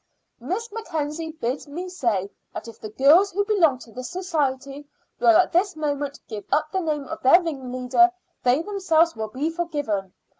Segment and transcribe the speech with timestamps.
[0.39, 4.87] "Miss Mackenzie bids me say that if the girls who belong to this society
[5.19, 8.09] will at this moment give up the name of their ringleader
[8.41, 10.13] they themselves will be forgiven.